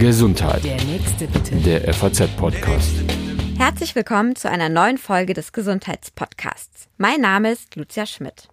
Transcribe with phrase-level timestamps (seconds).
[0.00, 0.64] Gesundheit.
[0.64, 1.54] Der nächste bitte.
[1.56, 2.90] Der FAZ-Podcast.
[3.56, 6.88] Herzlich willkommen zu einer neuen Folge des Gesundheitspodcasts.
[6.98, 8.48] Mein Name ist Lucia Schmidt.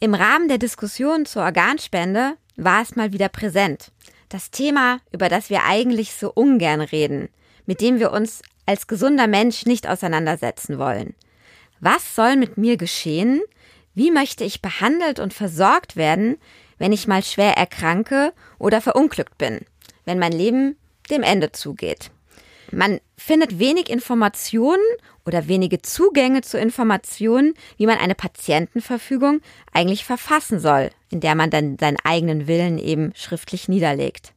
[0.00, 3.92] Im Rahmen der Diskussion zur Organspende war es mal wieder präsent.
[4.30, 7.28] Das Thema, über das wir eigentlich so ungern reden,
[7.66, 11.16] mit dem wir uns als gesunder Mensch nicht auseinandersetzen wollen.
[11.80, 13.42] Was soll mit mir geschehen?
[13.94, 16.38] Wie möchte ich behandelt und versorgt werden,
[16.78, 19.60] wenn ich mal schwer erkranke oder verunglückt bin,
[20.08, 20.76] wenn mein Leben
[21.10, 22.10] dem Ende zugeht?
[22.72, 24.82] Man findet wenig Informationen
[25.24, 29.40] oder wenige Zugänge zu Informationen, wie man eine Patientenverfügung
[29.72, 34.32] eigentlich verfassen soll, in der man dann seinen eigenen Willen eben schriftlich niederlegt.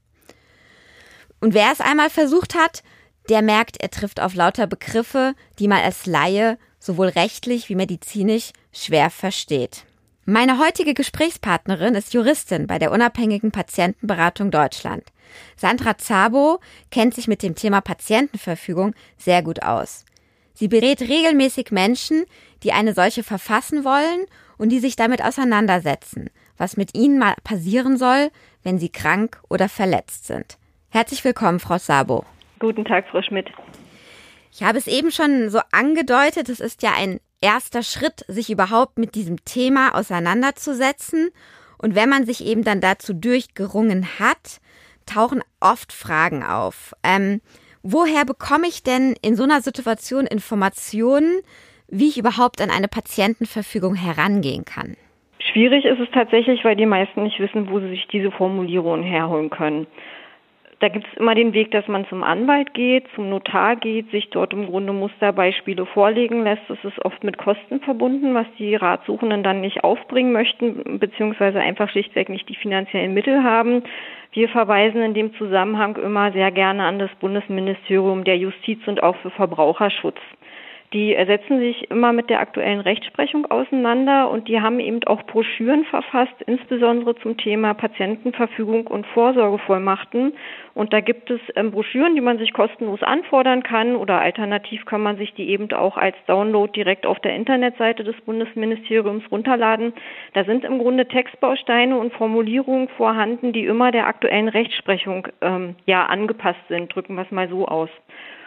[1.39, 2.83] Und wer es einmal versucht hat,
[3.29, 8.51] der merkt, er trifft auf lauter Begriffe, die man als Laie sowohl rechtlich wie medizinisch
[8.73, 9.85] schwer versteht.
[10.25, 15.03] Meine heutige Gesprächspartnerin ist Juristin bei der unabhängigen Patientenberatung Deutschland.
[15.55, 16.59] Sandra Zabo
[16.91, 20.05] kennt sich mit dem Thema Patientenverfügung sehr gut aus.
[20.53, 22.25] Sie berät regelmäßig Menschen,
[22.61, 24.27] die eine solche verfassen wollen
[24.59, 28.29] und die sich damit auseinandersetzen, was mit ihnen mal passieren soll,
[28.61, 30.59] wenn sie krank oder verletzt sind.
[30.89, 32.25] Herzlich willkommen, Frau Sabo.
[32.59, 33.49] Guten Tag, Frau Schmidt.
[34.53, 38.97] Ich habe es eben schon so angedeutet, es ist ja ein erster Schritt, sich überhaupt
[38.97, 41.31] mit diesem Thema auseinanderzusetzen.
[41.77, 44.61] Und wenn man sich eben dann dazu durchgerungen hat,
[45.05, 46.93] tauchen oft Fragen auf.
[47.03, 47.41] Ähm,
[47.81, 51.41] woher bekomme ich denn in so einer Situation Informationen,
[51.87, 54.95] wie ich überhaupt an eine Patientenverfügung herangehen kann?
[55.39, 59.49] Schwierig ist es tatsächlich, weil die meisten nicht wissen, wo sie sich diese Formulierungen herholen
[59.49, 59.87] können.
[60.81, 64.31] Da gibt es immer den Weg, dass man zum Anwalt geht, zum Notar geht, sich
[64.31, 66.63] dort im Grunde Musterbeispiele vorlegen lässt.
[66.67, 71.87] Das ist oft mit Kosten verbunden, was die Ratsuchenden dann nicht aufbringen möchten, beziehungsweise einfach
[71.91, 73.83] schlichtweg nicht die finanziellen Mittel haben.
[74.31, 79.17] Wir verweisen in dem Zusammenhang immer sehr gerne an das Bundesministerium der Justiz und auch
[79.17, 80.17] für Verbraucherschutz.
[80.93, 85.85] Die setzen sich immer mit der aktuellen Rechtsprechung auseinander und die haben eben auch Broschüren
[85.85, 90.33] verfasst, insbesondere zum Thema Patientenverfügung und Vorsorgevollmachten.
[90.73, 95.01] Und da gibt es ähm, Broschüren, die man sich kostenlos anfordern kann oder alternativ kann
[95.01, 99.93] man sich die eben auch als Download direkt auf der Internetseite des Bundesministeriums runterladen.
[100.33, 106.05] Da sind im Grunde Textbausteine und Formulierungen vorhanden, die immer der aktuellen Rechtsprechung ähm, ja
[106.07, 106.93] angepasst sind.
[106.93, 107.89] Drücken wir es mal so aus.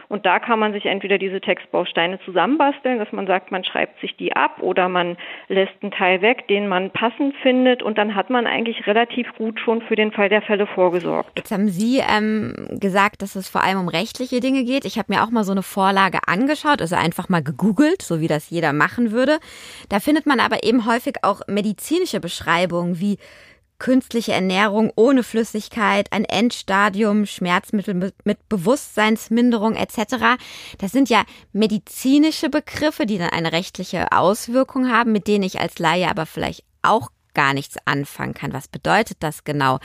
[0.08, 4.16] Und da kann man sich entweder diese Textbausteine zusammenbasteln, dass man sagt, man schreibt sich
[4.16, 5.16] die ab oder man
[5.48, 9.60] lässt einen Teil weg, den man passend findet und dann hat man eigentlich relativ gut
[9.60, 11.32] schon für den Fall der Fälle vorgesorgt.
[11.36, 14.84] Jetzt haben Sie ähm, gesagt, dass es vor allem um rechtliche Dinge geht.
[14.84, 18.28] Ich habe mir auch mal so eine Vorlage angeschaut, also einfach mal gegoogelt, so wie
[18.28, 19.38] das jeder machen würde.
[19.88, 23.18] Da findet man aber eben häufig auch medizinische Beschreibungen wie
[23.84, 30.42] künstliche Ernährung ohne Flüssigkeit, ein Endstadium, Schmerzmittel mit Bewusstseinsminderung etc.
[30.78, 35.78] Das sind ja medizinische Begriffe, die dann eine rechtliche Auswirkung haben, mit denen ich als
[35.78, 38.54] Laie aber vielleicht auch gar nichts anfangen kann.
[38.54, 39.80] Was bedeutet das genau?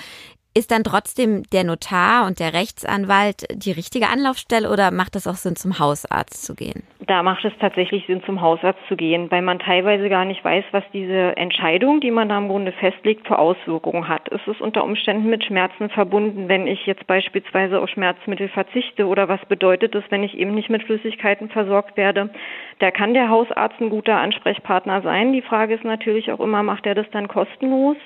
[0.55, 5.35] Ist dann trotzdem der Notar und der Rechtsanwalt die richtige Anlaufstelle oder macht es auch
[5.35, 6.83] Sinn, zum Hausarzt zu gehen?
[7.05, 10.65] Da macht es tatsächlich Sinn, zum Hausarzt zu gehen, weil man teilweise gar nicht weiß,
[10.71, 14.27] was diese Entscheidung, die man da im Grunde festlegt, für Auswirkungen hat.
[14.29, 19.27] Ist es unter Umständen mit Schmerzen verbunden, wenn ich jetzt beispielsweise auf Schmerzmittel verzichte oder
[19.27, 22.31] was bedeutet es, wenn ich eben nicht mit Flüssigkeiten versorgt werde?
[22.79, 25.33] Da kann der Hausarzt ein guter Ansprechpartner sein.
[25.33, 27.97] Die Frage ist natürlich auch immer, macht er das dann kostenlos?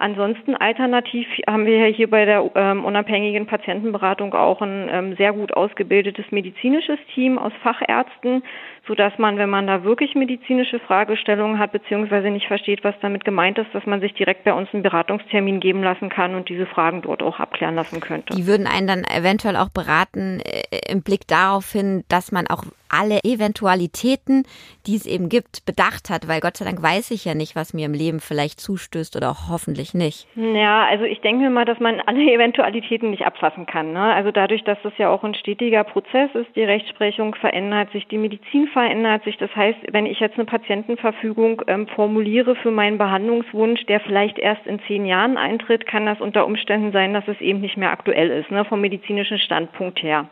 [0.00, 5.34] Ansonsten alternativ haben wir ja hier bei der ähm, unabhängigen Patientenberatung auch ein ähm, sehr
[5.34, 8.42] gut ausgebildetes medizinisches Team aus Fachärzten,
[8.88, 13.26] so dass man, wenn man da wirklich medizinische Fragestellungen hat beziehungsweise nicht versteht, was damit
[13.26, 16.64] gemeint ist, dass man sich direkt bei uns einen Beratungstermin geben lassen kann und diese
[16.64, 18.34] Fragen dort auch abklären lassen könnte.
[18.34, 22.64] Die würden einen dann eventuell auch beraten äh, im Blick darauf hin, dass man auch
[22.88, 24.44] alle Eventualitäten,
[24.86, 27.72] die es eben gibt, bedacht hat, weil Gott sei Dank weiß ich ja nicht, was
[27.72, 30.26] mir im Leben vielleicht zustößt oder hoffentlich nicht.
[30.36, 33.92] Ja, also ich denke mal, dass man alle Eventualitäten nicht abfassen kann.
[33.92, 34.00] Ne?
[34.00, 38.18] Also dadurch, dass das ja auch ein stetiger Prozess ist, die Rechtsprechung verändert sich, die
[38.18, 39.36] Medizin verändert sich.
[39.38, 44.66] Das heißt, wenn ich jetzt eine Patientenverfügung ähm, formuliere für meinen Behandlungswunsch, der vielleicht erst
[44.66, 48.30] in zehn Jahren eintritt, kann das unter Umständen sein, dass es eben nicht mehr aktuell
[48.30, 50.28] ist, ne, vom medizinischen Standpunkt her.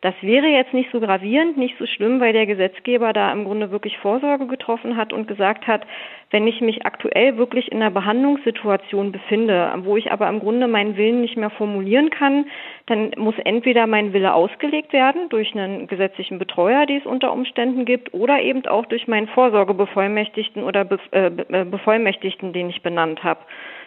[0.00, 3.72] Das wäre jetzt nicht so gravierend, nicht so schlimm, weil der Gesetzgeber da im Grunde
[3.72, 5.84] wirklich Vorsorge getroffen hat und gesagt hat,
[6.30, 10.96] Wenn ich mich aktuell wirklich in einer Behandlungssituation befinde, wo ich aber im Grunde meinen
[10.96, 12.46] Willen nicht mehr formulieren kann,
[12.86, 17.86] dann muss entweder mein Wille ausgelegt werden durch einen gesetzlichen Betreuer, die es unter Umständen
[17.86, 23.40] gibt, oder eben auch durch meinen Vorsorgebevollmächtigten oder äh, Bevollmächtigten, den ich benannt habe.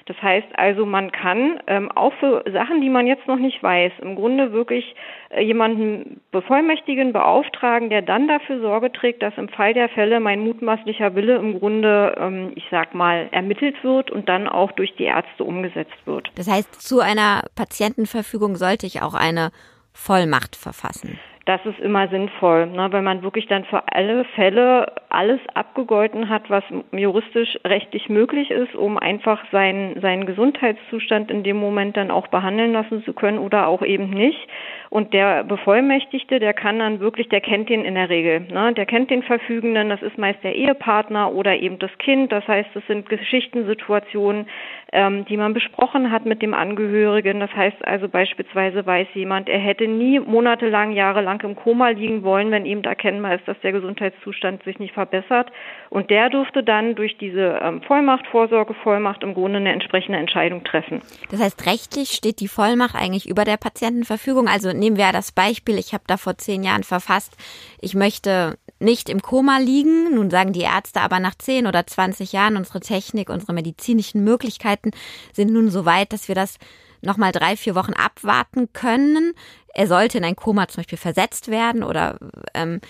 [0.06, 3.92] Das heißt also, man kann ähm, auch für Sachen, die man jetzt noch nicht weiß,
[4.02, 4.96] im Grunde wirklich
[5.30, 10.40] äh, jemanden bevollmächtigen, beauftragen, der dann dafür Sorge trägt, dass im Fall der Fälle mein
[10.40, 15.06] mutmaßlicher Wille im Grunde, ähm, ich sag mal, ermittelt wird und dann auch durch die
[15.06, 16.31] Ärzte umgesetzt wird.
[16.36, 19.51] Das heißt, zu einer Patientenverfügung sollte ich auch eine
[19.94, 25.40] Vollmacht verfassen das ist immer sinnvoll, ne, wenn man wirklich dann für alle Fälle alles
[25.54, 31.98] abgegolten hat, was juristisch rechtlich möglich ist, um einfach seinen, seinen Gesundheitszustand in dem Moment
[31.98, 34.48] dann auch behandeln lassen zu können oder auch eben nicht.
[34.90, 38.42] Und der Bevollmächtigte, der kann dann wirklich, der kennt den in der Regel.
[38.42, 38.74] Ne?
[38.74, 42.32] Der kennt den Verfügenden, das ist meist der Ehepartner oder eben das Kind.
[42.32, 44.48] Das heißt, es sind Geschichtensituationen,
[44.92, 47.40] ähm, die man besprochen hat mit dem Angehörigen.
[47.40, 52.51] Das heißt also beispielsweise weiß jemand, er hätte nie monatelang, jahrelang im Koma liegen wollen,
[52.51, 55.51] wenn ihm erkennbar ist, dass der Gesundheitszustand sich nicht verbessert.
[55.89, 61.01] Und der durfte dann durch diese ähm, Vollmacht, Vorsorgevollmacht im Grunde eine entsprechende Entscheidung treffen.
[61.30, 64.48] Das heißt, rechtlich steht die Vollmacht eigentlich über der Patientenverfügung.
[64.48, 67.38] Also nehmen wir das Beispiel, ich habe da vor zehn Jahren verfasst,
[67.80, 70.16] ich möchte nicht im Koma liegen.
[70.16, 74.92] Nun sagen die Ärzte aber nach 10 oder 20 Jahren, unsere Technik, unsere medizinischen Möglichkeiten
[75.31, 76.57] sind nun so weit, dass wir das
[77.01, 79.33] nochmal drei, vier Wochen abwarten können.
[79.74, 82.18] Er sollte in ein Koma zum Beispiel versetzt werden oder
[82.53, 82.81] ähm,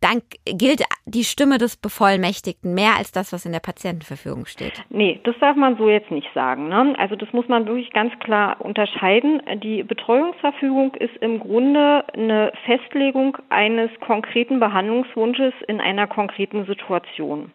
[0.00, 4.82] dann gilt die Stimme des Bevollmächtigten mehr als das, was in der Patientenverfügung steht.
[4.88, 6.68] Nee, das darf man so jetzt nicht sagen.
[6.68, 6.94] Ne?
[6.98, 9.42] Also das muss man wirklich ganz klar unterscheiden.
[9.62, 17.52] Die Betreuungsverfügung ist im Grunde eine Festlegung eines konkreten Behandlungswunsches in einer konkreten Situation.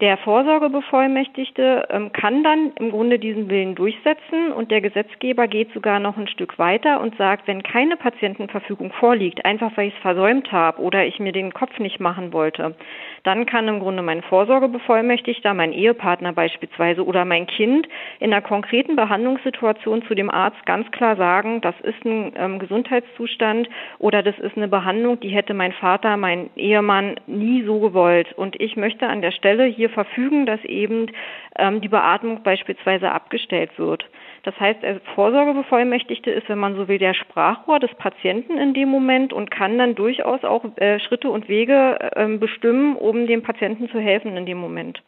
[0.00, 5.98] Der Vorsorgebevollmächtigte ähm, kann dann im Grunde diesen Willen durchsetzen und der Gesetzgeber geht sogar
[5.98, 10.52] noch ein Stück weiter und sagt, wenn keine Patientenverfügung vorliegt, einfach weil ich es versäumt
[10.52, 12.76] habe oder ich mir den Kopf nicht machen wollte,
[13.24, 17.88] dann kann im Grunde mein Vorsorgebevollmächtigter, mein Ehepartner beispielsweise oder mein Kind
[18.20, 23.68] in einer konkreten Behandlungssituation zu dem Arzt ganz klar sagen, das ist ein ähm, Gesundheitszustand
[23.98, 28.32] oder das ist eine Behandlung, die hätte mein Vater, mein Ehemann nie so gewollt.
[28.34, 31.10] Und ich möchte an der Stelle hier wir verfügen, dass eben
[31.56, 34.04] ähm, die Beatmung beispielsweise abgestellt wird.
[34.44, 38.88] Das heißt, der Vorsorgebevollmächtigte ist, wenn man so will, der Sprachrohr des Patienten in dem
[38.88, 43.88] Moment und kann dann durchaus auch äh, Schritte und Wege äh, bestimmen, um dem Patienten
[43.88, 45.02] zu helfen in dem Moment.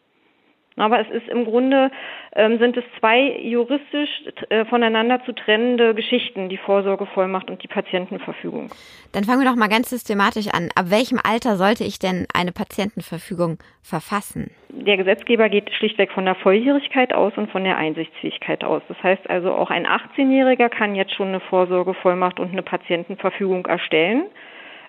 [0.77, 1.91] Aber es ist im Grunde,
[2.33, 4.09] ähm, sind es zwei juristisch
[4.49, 8.69] äh, voneinander zu trennende Geschichten, die Vorsorgevollmacht und die Patientenverfügung.
[9.11, 10.69] Dann fangen wir doch mal ganz systematisch an.
[10.75, 14.51] Ab welchem Alter sollte ich denn eine Patientenverfügung verfassen?
[14.69, 18.81] Der Gesetzgeber geht schlichtweg von der Volljährigkeit aus und von der Einsichtsfähigkeit aus.
[18.87, 24.23] Das heißt also, auch ein 18-Jähriger kann jetzt schon eine Vorsorgevollmacht und eine Patientenverfügung erstellen.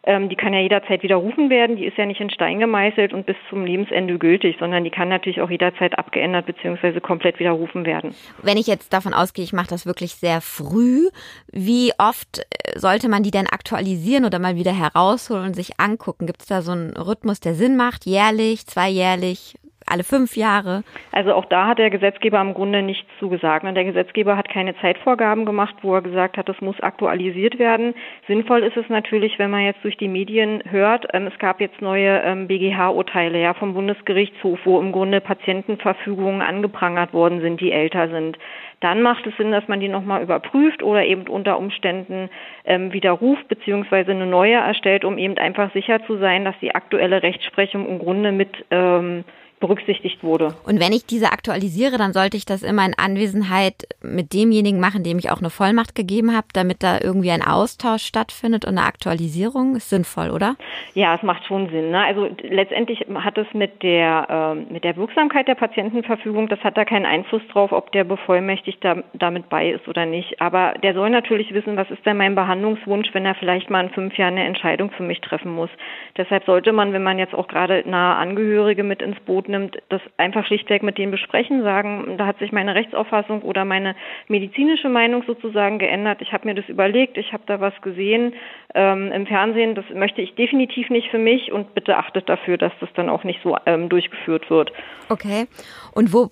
[0.05, 1.77] Ähm, die kann ja jederzeit widerrufen werden.
[1.77, 5.09] Die ist ja nicht in Stein gemeißelt und bis zum Lebensende gültig, sondern die kann
[5.09, 7.01] natürlich auch jederzeit abgeändert bzw.
[7.01, 8.15] komplett widerrufen werden.
[8.43, 11.09] Wenn ich jetzt davon ausgehe, ich mache das wirklich sehr früh,
[11.53, 16.27] wie oft äh, sollte man die denn aktualisieren oder mal wieder herausholen und sich angucken?
[16.27, 18.05] Gibt es da so einen Rhythmus, der Sinn macht?
[18.05, 19.55] Jährlich, zweijährlich?
[19.87, 20.83] Alle fünf Jahre?
[21.13, 23.65] Also auch da hat der Gesetzgeber im Grunde nichts zugesagt.
[23.65, 27.95] Der Gesetzgeber hat keine Zeitvorgaben gemacht, wo er gesagt hat, es muss aktualisiert werden.
[28.27, 31.81] Sinnvoll ist es natürlich, wenn man jetzt durch die Medien hört, ähm, es gab jetzt
[31.81, 38.09] neue ähm, BGH-Urteile ja, vom Bundesgerichtshof, wo im Grunde Patientenverfügungen angeprangert worden sind, die älter
[38.09, 38.39] sind.
[38.83, 42.29] Dann macht es Sinn, dass man die nochmal überprüft oder eben unter Umständen
[42.65, 47.23] ähm, widerruft beziehungsweise eine neue erstellt, um eben einfach sicher zu sein, dass die aktuelle
[47.23, 49.25] Rechtsprechung im Grunde mit ähm,
[49.63, 50.49] berücksichtigt wurde.
[50.67, 55.05] Und wenn ich diese aktualisiere, dann sollte ich das immer in Anwesenheit mit demjenigen machen,
[55.05, 58.87] dem ich auch eine Vollmacht gegeben habe, damit da irgendwie ein Austausch stattfindet und eine
[58.87, 60.57] Aktualisierung ist sinnvoll, oder?
[60.95, 61.93] Ja, es macht schon Sinn.
[61.93, 62.05] Ne?
[62.05, 66.85] Also letztendlich hat es mit der äh, mit der Wirksamkeit der Patientenverfügung, das hat da
[66.85, 70.41] keinen Einfluss drauf, ob der Bevollmächtigte damit bei ist oder nicht.
[70.41, 73.91] Aber der soll natürlich wissen, was ist denn mein Behandlungswunsch, wenn er vielleicht mal in
[73.91, 75.71] fünf Jahren eine Entscheidung für mich treffen muss.
[76.17, 80.01] Deshalb sollte man, wenn man jetzt auch gerade nahe Angehörige mit ins Boot nimmt, das
[80.17, 83.95] einfach schlichtweg mit denen besprechen, sagen, da hat sich meine Rechtsauffassung oder meine
[84.27, 86.21] medizinische Meinung sozusagen geändert.
[86.21, 88.35] Ich habe mir das überlegt, ich habe da was gesehen
[88.75, 92.73] ähm, im Fernsehen, das möchte ich definitiv nicht für mich und bitte achtet dafür, dass
[92.81, 94.73] das dann auch nicht so ähm, durchgeführt wird.
[95.09, 95.47] Okay.
[95.95, 96.31] Und wo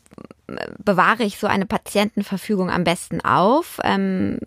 [0.79, 3.79] bewahre ich so eine Patientenverfügung am besten auf?
[3.85, 4.39] Ähm,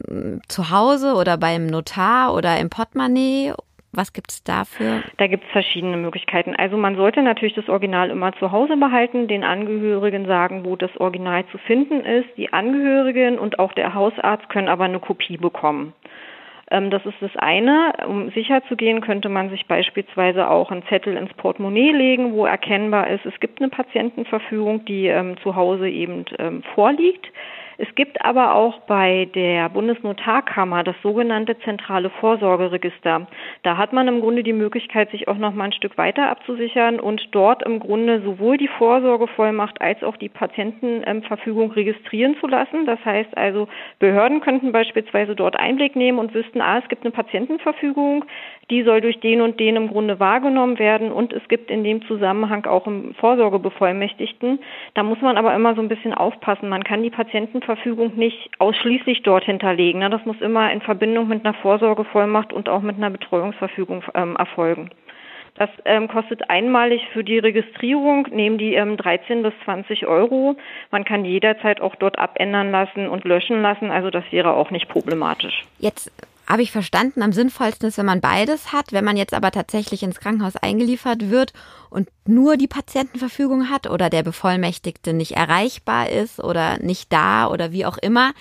[0.48, 3.53] zu Hause oder beim Notar oder im Portemonnaie
[3.96, 5.04] Was gibt es dafür?
[5.18, 6.56] Da gibt es verschiedene Möglichkeiten.
[6.56, 10.96] Also man sollte natürlich das Original immer zu Hause behalten, den Angehörigen sagen, wo das
[10.98, 12.28] Original zu finden ist.
[12.36, 15.94] Die Angehörigen und auch der Hausarzt können aber eine Kopie bekommen.
[16.72, 17.94] Ähm, das ist das eine.
[18.08, 22.48] Um sicher zu gehen, könnte man sich beispielsweise auch einen Zettel ins Portemonnaie legen, wo
[22.48, 27.28] erkennbar ist, es gibt eine Patientenverfügung, die ähm, zu Hause eben ähm, vorliegt.
[27.77, 33.27] Es gibt aber auch bei der Bundesnotarkammer das sogenannte zentrale Vorsorgeregister.
[33.63, 37.00] Da hat man im Grunde die Möglichkeit, sich auch noch mal ein Stück weiter abzusichern
[37.00, 42.86] und dort im Grunde sowohl die Vorsorgevollmacht als auch die Patientenverfügung registrieren zu lassen.
[42.86, 43.68] Das heißt also,
[44.00, 48.25] Behörden könnten beispielsweise dort Einblick nehmen und wüssten, ah, es gibt eine Patientenverfügung,
[48.70, 52.06] die soll durch den und den im Grunde wahrgenommen werden und es gibt in dem
[52.08, 54.60] Zusammenhang auch im Vorsorgebevollmächtigten.
[54.94, 56.70] Da muss man aber immer so ein bisschen aufpassen.
[56.70, 57.10] Man kann die
[57.63, 60.00] Patientenverfügung nicht ausschließlich dort hinterlegen.
[60.00, 60.10] Ne?
[60.10, 64.89] Das muss immer in Verbindung mit einer Vorsorgevollmacht und auch mit einer Betreuungsverfügung ähm, erfolgen.
[65.55, 70.55] Das ähm, kostet einmalig für die Registrierung, nehmen die ähm, 13 bis 20 Euro.
[70.89, 74.89] Man kann jederzeit auch dort abändern lassen und löschen lassen, also das wäre auch nicht
[74.89, 75.63] problematisch.
[75.77, 76.12] Jetzt
[76.48, 78.92] habe ich verstanden, am sinnvollsten ist, wenn man beides hat.
[78.92, 81.54] Wenn man jetzt aber tatsächlich ins Krankenhaus eingeliefert wird
[81.90, 87.72] und nur die Patientenverfügung hat oder der Bevollmächtigte nicht erreichbar ist oder nicht da oder
[87.72, 88.34] wie auch immer,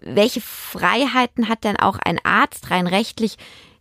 [0.00, 3.36] welche Freiheiten hat denn auch ein Arzt rein rechtlich,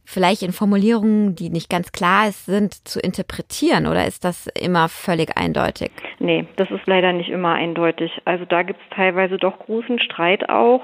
[0.05, 5.37] vielleicht in Formulierungen, die nicht ganz klar sind, zu interpretieren oder ist das immer völlig
[5.37, 5.91] eindeutig?
[6.19, 8.11] Nee, das ist leider nicht immer eindeutig.
[8.25, 10.81] Also da gibt es teilweise doch großen Streit auch.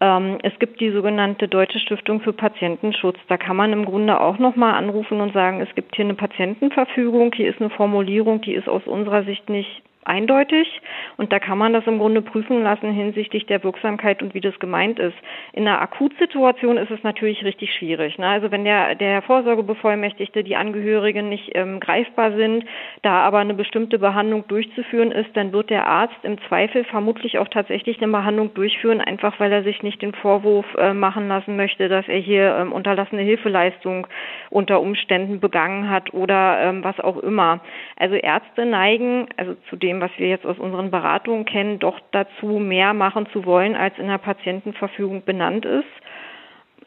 [0.00, 3.18] Ähm, es gibt die sogenannte Deutsche Stiftung für Patientenschutz.
[3.28, 7.32] Da kann man im Grunde auch nochmal anrufen und sagen, es gibt hier eine Patientenverfügung,
[7.34, 10.80] hier ist eine Formulierung, die ist aus unserer Sicht nicht eindeutig
[11.16, 14.58] und da kann man das im Grunde prüfen lassen hinsichtlich der Wirksamkeit und wie das
[14.58, 15.16] gemeint ist.
[15.52, 18.18] In einer Akutsituation ist es natürlich richtig schwierig.
[18.18, 18.26] Ne?
[18.26, 22.64] Also wenn der, der Vorsorgebevollmächtigte, die Angehörigen nicht ähm, greifbar sind,
[23.02, 27.48] da aber eine bestimmte Behandlung durchzuführen ist, dann wird der Arzt im Zweifel vermutlich auch
[27.48, 31.88] tatsächlich eine Behandlung durchführen, einfach weil er sich nicht den Vorwurf äh, machen lassen möchte,
[31.88, 34.06] dass er hier ähm, unterlassene Hilfeleistung
[34.50, 37.60] unter Umständen begangen hat oder ähm, was auch immer.
[37.96, 41.98] Also Ärzte neigen, also zu dem dem, was wir jetzt aus unseren Beratungen kennen, doch
[42.12, 45.86] dazu mehr machen zu wollen, als in der Patientenverfügung benannt ist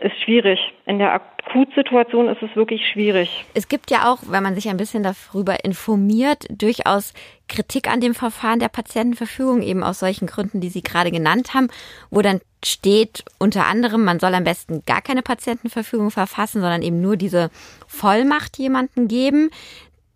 [0.01, 0.59] ist schwierig.
[0.85, 3.45] In der Akutsituation ist es wirklich schwierig.
[3.53, 7.13] Es gibt ja auch, wenn man sich ein bisschen darüber informiert, durchaus
[7.47, 11.67] Kritik an dem Verfahren der Patientenverfügung, eben aus solchen Gründen, die Sie gerade genannt haben,
[12.09, 17.01] wo dann steht unter anderem, man soll am besten gar keine Patientenverfügung verfassen, sondern eben
[17.01, 17.49] nur diese
[17.87, 19.49] Vollmacht jemanden geben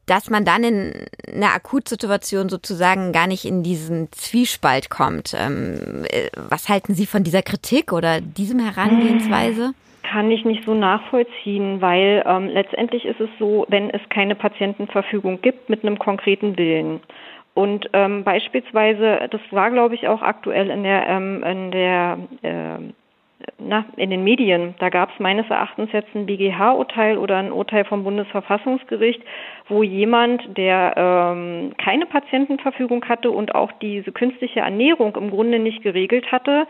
[0.06, 0.94] dass man dann in
[1.34, 5.36] einer Akutsituation sozusagen gar nicht in diesen Zwiespalt kommt.
[5.38, 9.74] Ähm, äh, was halten Sie von dieser Kritik oder diesem Herangehensweise?
[10.04, 15.42] Kann ich nicht so nachvollziehen, weil ähm, letztendlich ist es so, wenn es keine Patientenverfügung
[15.42, 17.02] gibt mit einem konkreten Willen.
[17.56, 22.78] Und ähm, beispielsweise, das war glaube ich auch aktuell in der ähm, in der äh,
[23.58, 24.76] na, in den Medien.
[24.80, 29.22] Da gab es meines Erachtens jetzt ein BGH-Urteil oder ein Urteil vom Bundesverfassungsgericht,
[29.68, 35.82] wo jemand, der ähm, keine Patientenverfügung hatte und auch diese künstliche Ernährung im Grunde nicht
[35.82, 36.68] geregelt hatte,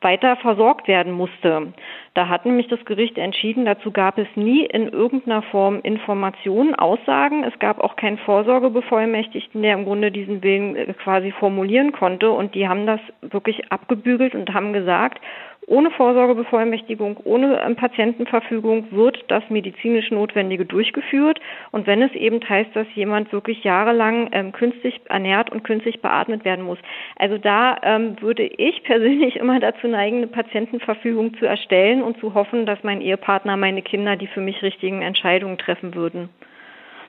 [0.00, 1.72] weiter versorgt werden musste.
[2.14, 7.44] Da hat nämlich das Gericht entschieden, dazu gab es nie in irgendeiner Form Informationen, Aussagen.
[7.44, 12.30] Es gab auch keinen Vorsorgebevollmächtigten, der im Grunde diesen Willen äh, quasi formulieren konnte.
[12.30, 15.20] Und die haben das wirklich abgebügelt und haben gesagt,
[15.68, 21.40] ohne Vorsorgebevollmächtigung, ohne ähm, Patientenverfügung wird das medizinisch Notwendige durchgeführt.
[21.70, 26.44] Und wenn es eben heißt, dass jemand wirklich jahrelang ähm, künstlich ernährt und künstlich beatmet
[26.44, 26.78] werden muss.
[27.16, 32.34] Also da ähm, würde ich persönlich immer dazu neigen, eine Patientenverfügung zu erstellen und zu
[32.34, 36.30] hoffen, dass mein Ehepartner, meine Kinder die für mich richtigen Entscheidungen treffen würden.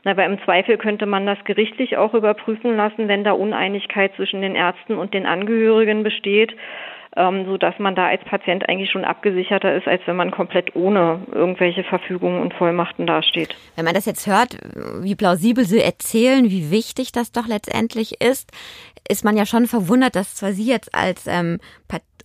[0.05, 4.55] Aber im Zweifel könnte man das gerichtlich auch überprüfen lassen, wenn da Uneinigkeit zwischen den
[4.55, 6.55] Ärzten und den Angehörigen besteht
[7.15, 10.75] ähm, so dass man da als Patient eigentlich schon abgesicherter ist, als wenn man komplett
[10.75, 13.55] ohne irgendwelche Verfügungen und Vollmachten dasteht.
[13.75, 14.57] Wenn man das jetzt hört,
[15.01, 18.51] wie plausibel Sie erzählen, wie wichtig das doch letztendlich ist,
[19.07, 21.59] ist man ja schon verwundert, dass zwar Sie jetzt als ähm,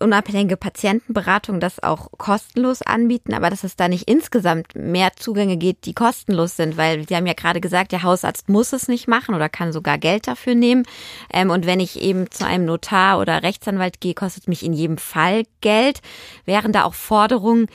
[0.00, 5.86] unabhängige Patientenberatung das auch kostenlos anbieten, aber dass es da nicht insgesamt mehr Zugänge geht,
[5.86, 9.34] die kostenlos sind, weil Sie haben ja gerade gesagt, der Hausarzt muss es nicht machen
[9.34, 10.84] oder kann sogar Geld dafür nehmen.
[11.32, 14.98] Ähm, und wenn ich eben zu einem Notar oder Rechtsanwalt gehe, kostet mich in jedem
[14.98, 16.00] Fall Geld.
[16.44, 17.66] Wären da auch Forderungen,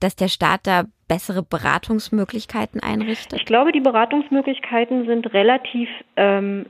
[0.00, 3.38] dass der Staat da bessere Beratungsmöglichkeiten einrichtet?
[3.38, 6.66] Ich glaube, die Beratungsmöglichkeiten sind relativ ähm,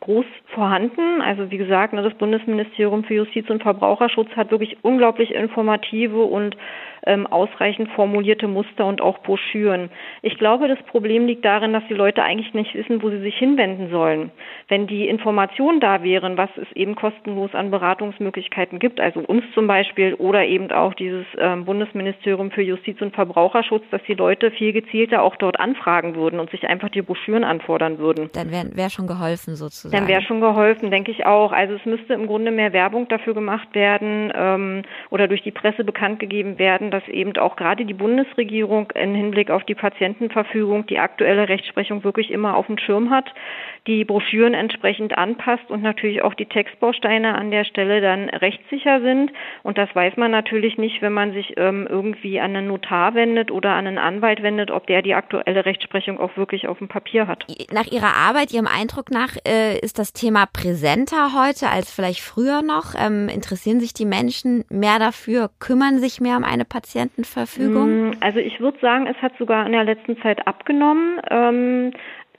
[0.00, 1.20] groß vorhanden.
[1.22, 6.56] Also wie gesagt, ne, das Bundesministerium für Justiz und Verbraucherschutz hat wirklich unglaublich informative und
[7.06, 9.90] ähm, ausreichend formulierte Muster und auch Broschüren.
[10.22, 13.36] Ich glaube, das Problem liegt darin, dass die Leute eigentlich nicht wissen, wo sie sich
[13.36, 14.30] hinwenden sollen.
[14.68, 19.66] Wenn die Informationen da wären, was es eben kostenlos an Beratungsmöglichkeiten gibt, also uns zum
[19.66, 24.72] Beispiel oder eben auch dieses ähm, Bundesministerium für Justiz und Verbraucherschutz, dass die Leute viel
[24.72, 28.30] gezielter auch dort anfragen würden und sich einfach die Broschüren anfordern würden.
[28.32, 29.96] Dann wäre wär schon geholfen sozusagen.
[29.96, 31.52] Dann wäre schon geholfen, denke ich auch.
[31.52, 35.84] Also es müsste im Grunde mehr Werbung dafür gemacht werden ähm, oder durch die Presse
[35.84, 40.98] bekannt gegeben werden, dass eben auch gerade die Bundesregierung im Hinblick auf die Patientenverfügung die
[40.98, 43.32] aktuelle Rechtsprechung wirklich immer auf dem Schirm hat,
[43.86, 49.32] die Broschüren entsprechend anpasst und natürlich auch die Textbausteine an der Stelle dann rechtssicher sind.
[49.62, 53.50] Und das weiß man natürlich nicht, wenn man sich ähm, irgendwie an einen Notar wendet
[53.50, 57.26] oder an einen Anwalt wendet, ob der die aktuelle Rechtsprechung auch wirklich auf dem Papier
[57.26, 57.44] hat.
[57.72, 62.62] Nach Ihrer Arbeit, Ihrem Eindruck nach, äh, ist das Thema präsenter heute als vielleicht früher
[62.62, 62.94] noch?
[62.96, 68.10] Ähm, interessieren sich die Menschen mehr dafür, kümmern sich mehr um eine Patientenverfügung?
[68.10, 71.20] Mm, also ich würde sagen, es hat sogar in der letzten Zeit abgenommen.
[71.30, 71.92] Ähm,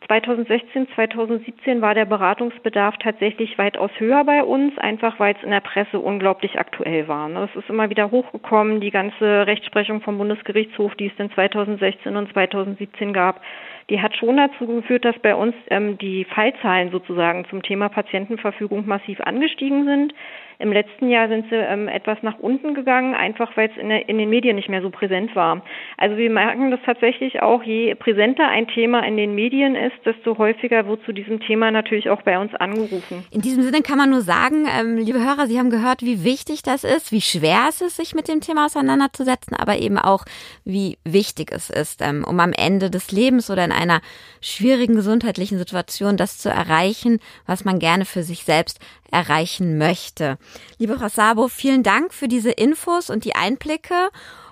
[0.07, 5.61] 2016, 2017 war der Beratungsbedarf tatsächlich weitaus höher bei uns, einfach weil es in der
[5.61, 7.29] Presse unglaublich aktuell war.
[7.29, 7.49] Ne?
[7.49, 12.31] Es ist immer wieder hochgekommen, die ganze Rechtsprechung vom Bundesgerichtshof, die es dann 2016 und
[12.33, 13.41] 2017 gab,
[13.89, 18.85] die hat schon dazu geführt, dass bei uns ähm, die Fallzahlen sozusagen zum Thema Patientenverfügung
[18.85, 20.13] massiv angestiegen sind.
[20.59, 24.17] Im letzten Jahr sind sie ähm, etwas nach unten gegangen, einfach weil es in, in,
[24.17, 25.61] den Medien nicht mehr so präsent war.
[25.97, 30.37] Also wir merken das tatsächlich auch, je präsenter ein Thema in den Medien ist, desto
[30.37, 33.25] häufiger wird zu diesem Thema natürlich auch bei uns angerufen.
[33.31, 36.63] In diesem Sinne kann man nur sagen, ähm, liebe Hörer, Sie haben gehört, wie wichtig
[36.63, 40.25] das ist, wie schwer es ist, sich mit dem Thema auseinanderzusetzen, aber eben auch,
[40.65, 44.01] wie wichtig es ist, ähm, um am Ende des Lebens oder in einer
[44.41, 48.79] schwierigen gesundheitlichen Situation das zu erreichen, was man gerne für sich selbst
[49.11, 50.37] erreichen möchte.
[50.77, 54.09] Liebe Frau Sabo, vielen Dank für diese Infos und die Einblicke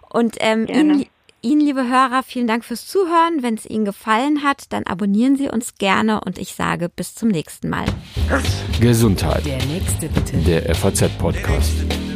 [0.09, 1.05] und ähm, Ihnen,
[1.41, 3.41] Ihnen, liebe Hörer, vielen Dank fürs Zuhören.
[3.41, 7.29] Wenn es Ihnen gefallen hat, dann abonnieren Sie uns gerne und ich sage bis zum
[7.29, 7.85] nächsten Mal.
[8.79, 9.45] Gesundheit.
[9.45, 10.37] Der nächste bitte.
[10.37, 12.10] Der FAZ-Podcast.